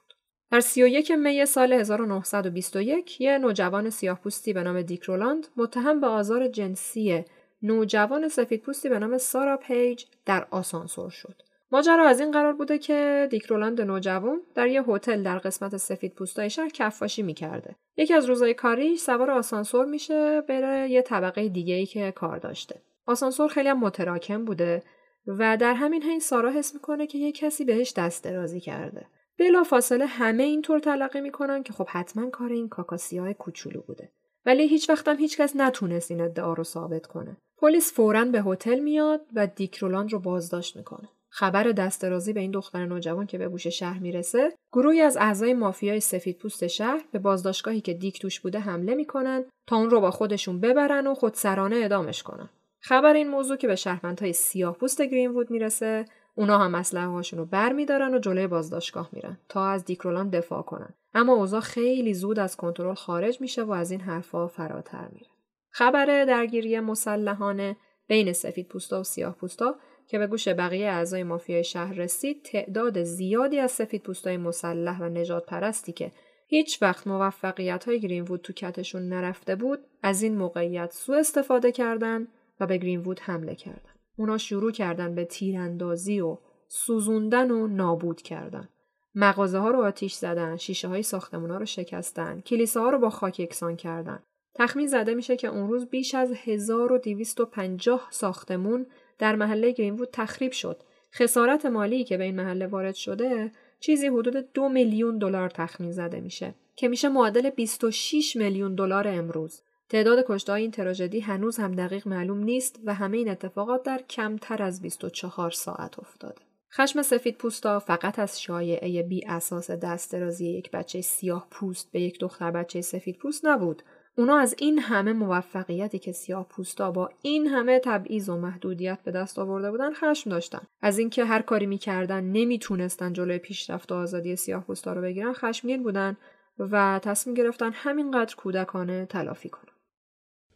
[0.52, 6.08] در 31 می سال 1921 یه نوجوان سیاه پوستی به نام دیک رولاند متهم به
[6.08, 7.26] آزار جنسی
[7.62, 11.47] نوجوان سفید پوستی به نام سارا پیج در آسانسور شد.
[11.72, 16.14] ماجرا از این قرار بوده که دیک رولاند نوجوان در یه هتل در قسمت سفید
[16.14, 17.76] پوستای شهر کفاشی می‌کرده.
[17.98, 22.82] یکی از روزهای کاریش سوار آسانسور میشه بره یه طبقه دیگه ای که کار داشته.
[23.06, 24.84] آسانسور خیلی هم متراکم بوده
[25.28, 29.08] و در همین حین سارا حس می‌کنه که یه کسی بهش دست درازی کرده.
[29.40, 34.12] بلا فاصله همه اینطور تلقی می‌کنن که خب حتما کار این کاکاسیای کوچولو بوده.
[34.46, 37.38] ولی هیچ وقت هم هیچ کس نتونست این ادعا رو ثابت کنه.
[37.58, 41.10] پلیس فوراً به هتل میاد و دیک رولند رو بازداشت می‌کنه.
[41.40, 46.00] خبر دسترازی به این دختر نوجوان که به گوش شهر می‌رسه گروهی از اعضای مافیای
[46.00, 50.12] سفید پوست شهر به بازداشتگاهی که دیک توش بوده حمله می‌کنن تا اون رو با
[50.12, 52.50] خودشون ببرن و خودسرانه اعدامش کنن.
[52.80, 57.46] خبر این موضوع که به شهروندهای سیاه پوست گرینوود می‌رسه اونا هم اسلحه هاشون رو
[57.46, 60.94] بر میدارن و جلوی بازداشتگاه میرن تا از دیکرولان دفاع کنن.
[61.14, 65.28] اما اوضاع خیلی زود از کنترل خارج میشه و از این حرفها فراتر میره.
[65.72, 69.76] خبر درگیری مسلحانه بین سفید پوستا و سیاه پوستا
[70.08, 75.10] که به گوش بقیه اعضای مافیای شهر رسید تعداد زیادی از سفید پوستای مسلح و
[75.10, 76.12] نجات پرستی که
[76.48, 82.28] هیچ وقت موفقیت های گرینوود تو کتشون نرفته بود از این موقعیت سوء استفاده کردن
[82.60, 83.92] و به گرینوود حمله کردن.
[84.18, 88.70] اونا شروع کردن به تیراندازی و سوزوندن و نابود کردن.
[89.16, 93.10] مغازه ها رو آتیش زدن، شیشه های ساختمون ها رو شکستن، کلیسه ها رو با
[93.10, 94.24] خاک یکسان کردن.
[94.56, 98.86] تخمین زده میشه که اون روز بیش از 1250 ساختمون
[99.20, 100.84] در محله گرینوود تخریب شد.
[101.14, 106.20] خسارت مالی که به این محله وارد شده چیزی حدود دو میلیون دلار تخمین زده
[106.20, 109.62] میشه که میشه معادل 26 میلیون دلار امروز.
[109.90, 114.64] تعداد کشته این تراژدی هنوز هم دقیق معلوم نیست و همه این اتفاقات در کمتر
[114.64, 116.42] از 24 ساعت افتاده.
[116.74, 122.20] خشم سفید پوستا فقط از شایعه بی اساس دست یک بچه سیاه پوست به یک
[122.20, 123.84] دختر بچه سفید پوست نبود.
[124.18, 129.12] اونا از این همه موفقیتی که سیاه پوستا با این همه تبعیض و محدودیت به
[129.12, 130.62] دست آورده بودن خشم داشتن.
[130.82, 135.84] از اینکه هر کاری می‌کردن نمی‌تونستن جلوی پیشرفت و آزادی سیاه پوستا رو بگیرن خشمگین
[135.84, 136.18] بودن
[136.60, 139.74] و تصمیم گرفتن همینقدر کودکانه تلافی کنن.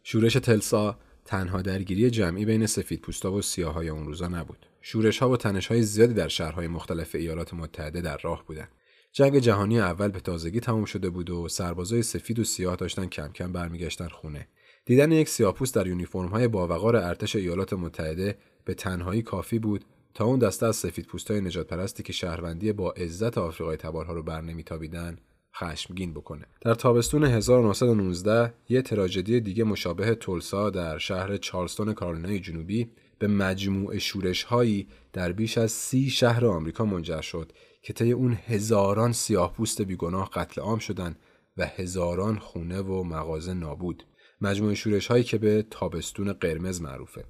[0.02, 4.66] شورش تلسا تنها درگیری جمعی بین سفید پوستا و سیاهای اون روزا نبود.
[4.80, 8.68] شورش ها و تنش های زیادی در شهرهای مختلف ایالات متحده در راه بودند.
[9.14, 13.28] جنگ جهانی اول به تازگی تمام شده بود و سربازای سفید و سیاه داشتن کم
[13.28, 14.48] کم برمیگشتن خونه.
[14.84, 20.24] دیدن یک سیاپوست در یونیفرم های باوقار ارتش ایالات متحده به تنهایی کافی بود تا
[20.24, 25.18] اون دسته از سفید پوستای نجات پرستی که شهروندی با عزت آفریقای تبارها رو برنمیتابیدن
[25.54, 26.46] خشمگین بکنه.
[26.60, 33.98] در تابستون 1919 یه تراژدی دیگه مشابه تولسا در شهر چارلستون کارولینای جنوبی به مجموع
[33.98, 39.52] شورش هایی در بیش از سی شهر آمریکا منجر شد که طی اون هزاران سیاه
[39.52, 41.16] پوست بیگناه قتل عام شدن
[41.56, 44.04] و هزاران خونه و مغازه نابود.
[44.40, 47.24] مجموع شورش هایی که به تابستون قرمز معروفه.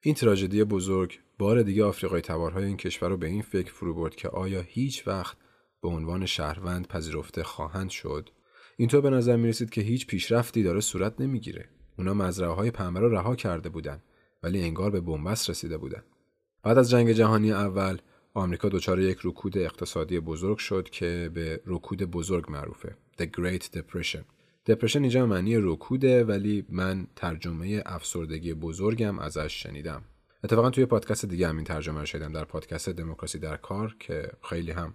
[0.00, 4.16] این تراژدی بزرگ بار دیگه آفریقای تبارهای این کشور رو به این فکر فرو برد
[4.16, 5.36] که آیا هیچ وقت
[5.82, 8.30] به عنوان شهروند پذیرفته خواهند شد
[8.76, 13.00] اینطور به نظر می رسید که هیچ پیشرفتی داره صورت نمی‌گیره اونا مزرعه های پنبه
[13.00, 14.02] رو رها کرده بودن
[14.42, 16.02] ولی انگار به بنبست رسیده بودن
[16.62, 17.98] بعد از جنگ جهانی اول
[18.38, 22.96] آمریکا دچار یک رکود اقتصادی بزرگ شد که به رکود بزرگ معروفه.
[23.20, 24.20] The Great Depression.
[24.66, 30.02] دپرشن اینجا معنی رکوده ولی من ترجمه افسردگی بزرگم ازش شنیدم.
[30.44, 34.70] اتفاقا توی پادکست دیگه همین ترجمه رو شنیدم در پادکست دموکراسی در کار که خیلی
[34.70, 34.94] هم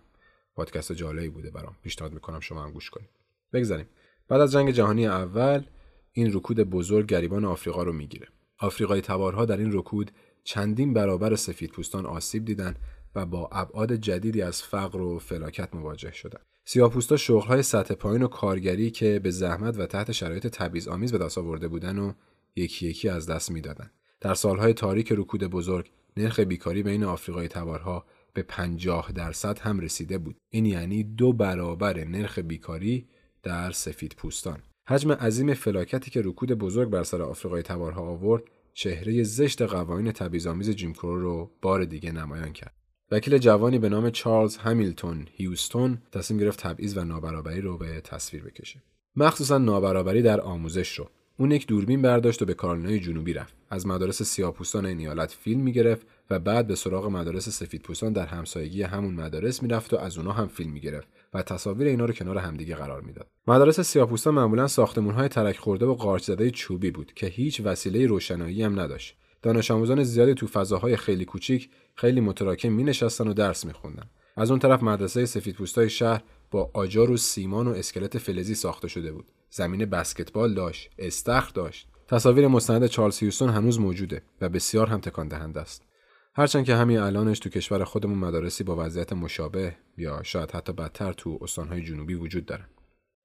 [0.55, 1.75] پادکست جالبی بوده برام.
[1.83, 3.09] پیشنهاد می‌کنم شما هم گوش کنید.
[3.53, 3.85] بگذاریم.
[4.27, 5.63] بعد از جنگ جهانی اول
[6.11, 8.27] این رکود بزرگ گریبان آفریقا رو می‌گیره.
[8.59, 10.11] آفریقای تبارها در این رکود
[10.43, 12.75] چندین برابر سفید پوستان آسیب دیدن
[13.15, 18.27] و با ابعاد جدیدی از فقر و فلاکت مواجه شدن سیاهپوستا شغلهای سطح پایین و
[18.27, 22.13] کارگری که به زحمت و تحت شرایط تبعیض‌آمیز به دست آورده بودن و
[22.55, 28.05] یکی یکی از دست می‌دادن در سالهای تاریک رکود بزرگ نرخ بیکاری بین آفریقای تبارها
[28.33, 30.35] به 50 درصد هم رسیده بود.
[30.49, 33.07] این یعنی دو برابر نرخ بیکاری
[33.43, 34.59] در سفید پوستان.
[34.87, 40.69] حجم عظیم فلاکتی که رکود بزرگ بر سر آفریقای تبارها آورد چهره زشت قوانین تبعیض‌آمیز
[40.69, 42.82] جیم کرو رو بار دیگه نمایان کرد.
[43.13, 48.43] وکیل جوانی به نام چارلز همیلتون هیوستون تصمیم گرفت تبعیض و نابرابری رو به تصویر
[48.43, 48.81] بکشه.
[49.15, 51.09] مخصوصا نابرابری در آموزش رو.
[51.37, 53.53] اون یک دوربین برداشت و به کارولینای جنوبی رفت.
[53.69, 58.81] از مدارس سیاه‌پوستان این ایالت فیلم می‌گرفت و بعد به سراغ مدارس سفیدپوستان در همسایگی
[58.81, 62.75] همون مدارس می‌رفت و از اونها هم فیلم می‌گرفت و تصاویر اینا رو کنار همدیگه
[62.75, 63.27] قرار می‌داد.
[63.47, 68.63] مدارس سیاه‌پوستان معمولا ساختمان‌های ترک خورده و قارچ زده چوبی بود که هیچ وسیله روشنایی
[68.63, 69.17] هم نداشت.
[69.43, 74.09] دانش آموزان زیادی تو فضاهای خیلی کوچیک خیلی متراکم می نشستن و درس میخوندن.
[74.37, 79.11] از اون طرف مدرسه سفیدپوستای شهر با آجار و سیمان و اسکلت فلزی ساخته شده
[79.11, 79.25] بود.
[79.49, 81.87] زمین بسکتبال داشت، استخر داشت.
[82.07, 85.83] تصاویر مستند چارلز هیوستون هنوز موجوده و بسیار هم تکان دهنده است.
[86.35, 91.13] هرچند که همین الانش تو کشور خودمون مدارسی با وضعیت مشابه یا شاید حتی بدتر
[91.13, 92.67] تو استانهای جنوبی وجود دارن.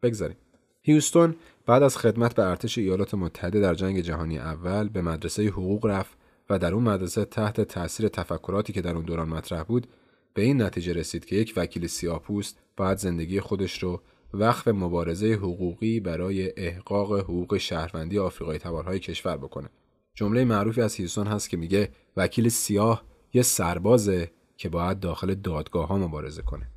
[0.02, 0.36] بگذاریم.
[0.82, 1.36] هیوستون
[1.68, 6.18] بعد از خدمت به ارتش ایالات متحده در جنگ جهانی اول به مدرسه حقوق رفت
[6.50, 9.86] و در اون مدرسه تحت تاثیر تفکراتی که در اون دوران مطرح بود
[10.34, 14.00] به این نتیجه رسید که یک وکیل سیاهپوست باید زندگی خودش رو
[14.34, 19.68] وقف مبارزه حقوقی برای احقاق حقوق شهروندی آفریقای تبارهای کشور بکنه.
[20.14, 23.02] جمله معروفی از هیوستون هست که میگه وکیل سیاه
[23.32, 26.70] یه سربازه که باید داخل دادگاه ها مبارزه کنه.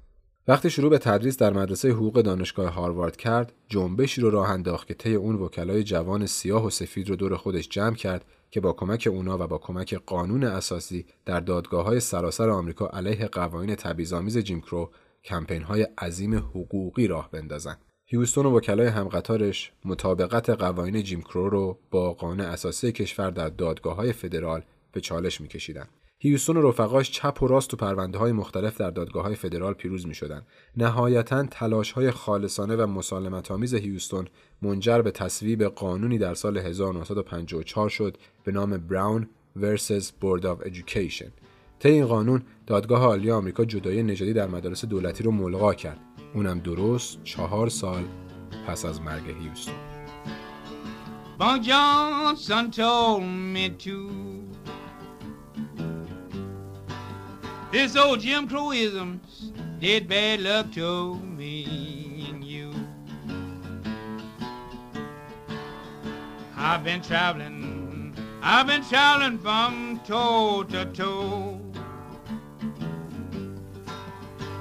[0.48, 4.94] وقتی شروع به تدریس در مدرسه حقوق دانشگاه هاروارد کرد، جنبشی رو راه انداخت که
[4.94, 9.08] طی اون وکلای جوان سیاه و سفید رو دور خودش جمع کرد که با کمک
[9.12, 14.62] اونا و با کمک قانون اساسی در دادگاه های سراسر آمریکا علیه قوانین تبعیض‌آمیز جیم
[14.62, 14.92] کرو
[15.24, 17.78] کمپین های عظیم حقوقی راه بندازن.
[18.06, 23.96] هیوستون و وکلای همقطارش مطابقت قوانین جیم کرو رو با قانون اساسی کشور در دادگاه
[23.96, 25.90] های فدرال به چالش میکشیدند.
[26.24, 30.08] هیوستون و رفقاش چپ و راست تو پرونده های مختلف در دادگاه های فدرال پیروز
[30.08, 30.42] می شدن.
[30.78, 34.28] نهایتا تلاش های خالصانه و مسالمت آمیز هیوستون
[34.62, 40.04] منجر به تصویب قانونی در سال 1954 شد به نام براون vs.
[40.22, 41.30] Board of Education.
[41.80, 46.00] طی این قانون دادگاه عالی آمریکا جدایی نژادی در مدارس دولتی رو ملغا کرد.
[46.34, 48.04] اونم درست چهار سال
[48.68, 49.76] پس از مرگ هیوستون.
[51.40, 53.22] Johnson told.
[57.72, 62.74] This old Jim Crowisms did bad luck to me and you.
[66.58, 71.62] I've been traveling, I've been traveling from toe to toe.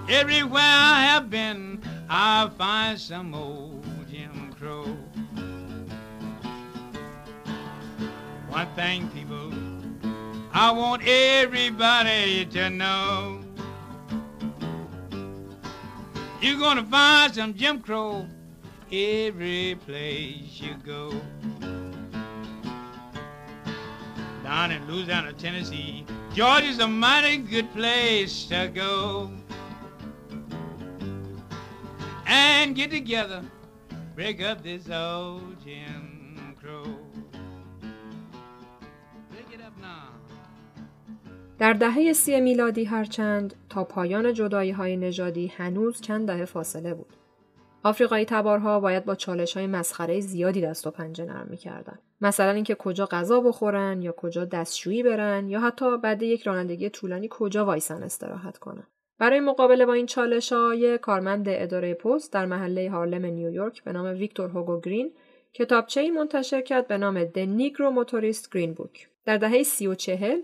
[0.09, 4.85] Everywhere I have been, I find some old Jim Crow.
[8.51, 9.53] One thing, people,
[10.53, 13.41] I want everybody to know.
[16.41, 18.27] You're gonna find some Jim Crow
[18.91, 21.13] every place you go.
[24.43, 29.31] Down in Louisiana, Tennessee, Georgia's a mighty good place to go.
[32.27, 33.45] And get together,
[34.17, 37.10] break up this old Jim Crow.
[41.61, 47.17] در دهه سی میلادی هرچند تا پایان جدایی های نژادی هنوز چند دهه فاصله بود.
[47.83, 51.99] آفریقایی تبارها باید با چالش های مسخره زیادی دست و پنجه نرم می‌کردن.
[52.21, 57.29] مثلا اینکه کجا غذا بخورن یا کجا دستشویی برن یا حتی بعد یک رانندگی طولانی
[57.31, 58.87] کجا وایسن استراحت کنن.
[59.19, 64.07] برای مقابله با این چالش های کارمند اداره پست در محله هارلم نیویورک به نام
[64.07, 65.13] ویکتور هوگو گرین
[65.55, 69.09] کتابچه‌ای منتشر کرد به نام د نیگرو موتوریست گرین بوک.
[69.25, 70.41] در دهه سی و چهل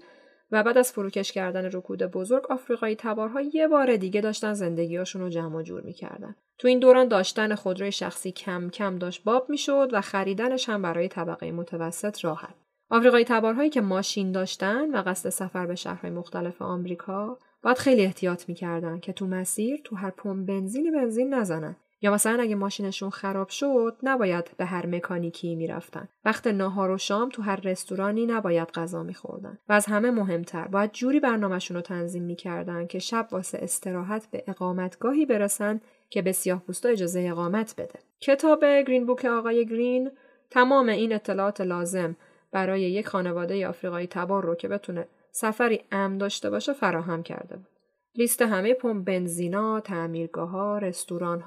[0.50, 5.28] و بعد از فروکش کردن رکود بزرگ آفریقایی تبارها یه بار دیگه داشتن زندگیاشون رو
[5.28, 6.36] جمع جور می‌کردن.
[6.58, 11.08] تو این دوران داشتن خودروی شخصی کم کم داشت باب می‌شد و خریدنش هم برای
[11.08, 12.54] طبقه متوسط راحت.
[12.90, 18.48] آفریقایی تبارهایی که ماشین داشتن و قصد سفر به شهرهای مختلف آمریکا باید خیلی احتیاط
[18.48, 23.48] می‌کردن که تو مسیر تو هر پمپ بنزینی بنزین نزنن یا مثلا اگه ماشینشون خراب
[23.48, 26.08] شد نباید به هر مکانیکی می‌رفتن.
[26.24, 29.58] وقت ناهار و شام تو هر رستورانی نباید غذا میخوردن.
[29.68, 34.44] و از همه مهمتر باید جوری برنامهشون رو تنظیم می‌کردن که شب واسه استراحت به
[34.46, 35.80] اقامتگاهی برسن
[36.10, 37.98] که به سیاه اجازه اقامت بده.
[38.20, 40.10] کتاب گرین بوک آقای گرین
[40.50, 42.16] تمام این اطلاعات لازم
[42.52, 47.75] برای یک خانواده آفریقایی تبار رو که بتونه سفری امن داشته باشه فراهم کرده بود.
[48.18, 51.42] لیست همه پمپ بنزینا، تعمیرگاه ها، رستوران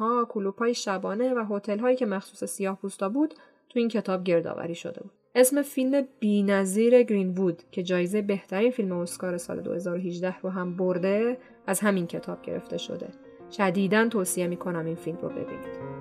[0.74, 3.34] شبانه و هتل هایی که مخصوص سیاه پوستا بود
[3.70, 5.12] تو این کتاب گردآوری شده بود.
[5.36, 11.38] اسم فیلم بی‌نظیر گرین وود که جایزه بهترین فیلم اسکار سال 2018 رو هم برده
[11.68, 13.08] از همین کتاب گرفته شده.
[13.52, 15.99] شدیداً توصیه می‌کنم این فیلم رو ببینید.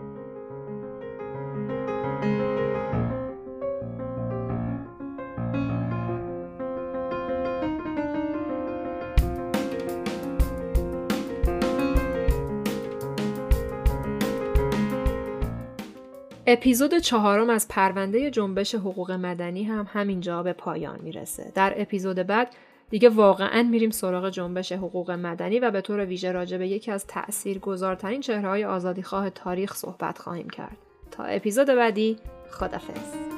[16.50, 21.52] اپیزود چهارم از پرونده جنبش حقوق مدنی هم همینجا به پایان می‌رسه.
[21.54, 22.54] در اپیزود بعد
[22.90, 27.06] دیگه واقعا میریم سراغ جنبش حقوق مدنی و به طور ویژه راجع به یکی از
[27.06, 30.76] تأثیر گذارترین چهره های آزادیخواه تاریخ صحبت خواهیم کرد.
[31.10, 32.16] تا اپیزود بعدی
[32.50, 33.37] خدافز